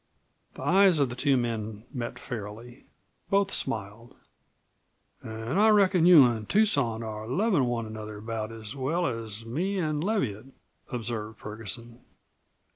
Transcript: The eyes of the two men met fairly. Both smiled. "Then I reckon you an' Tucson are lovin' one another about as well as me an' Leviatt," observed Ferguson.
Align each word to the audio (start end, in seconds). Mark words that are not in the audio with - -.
The 0.55 0.63
eyes 0.63 0.97
of 0.97 1.09
the 1.09 1.15
two 1.15 1.37
men 1.37 1.83
met 1.93 2.17
fairly. 2.17 2.87
Both 3.29 3.51
smiled. 3.53 4.15
"Then 5.23 5.59
I 5.59 5.69
reckon 5.69 6.07
you 6.07 6.25
an' 6.25 6.47
Tucson 6.47 7.03
are 7.03 7.27
lovin' 7.27 7.65
one 7.67 7.85
another 7.85 8.17
about 8.17 8.51
as 8.51 8.75
well 8.75 9.05
as 9.05 9.45
me 9.45 9.77
an' 9.77 10.01
Leviatt," 10.01 10.47
observed 10.91 11.37
Ferguson. 11.37 11.99